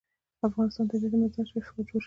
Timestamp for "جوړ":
1.77-1.83